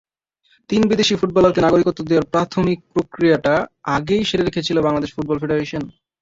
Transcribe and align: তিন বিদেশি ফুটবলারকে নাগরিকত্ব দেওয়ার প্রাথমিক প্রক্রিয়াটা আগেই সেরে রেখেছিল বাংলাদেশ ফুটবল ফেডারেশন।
তিন 0.69 0.81
বিদেশি 0.91 1.13
ফুটবলারকে 1.15 1.59
নাগরিকত্ব 1.61 2.01
দেওয়ার 2.03 2.29
প্রাথমিক 2.33 2.79
প্রক্রিয়াটা 2.93 3.53
আগেই 3.95 4.23
সেরে 4.29 4.43
রেখেছিল 4.45 4.77
বাংলাদেশ 4.81 5.09
ফুটবল 5.13 5.37
ফেডারেশন। 5.39 5.83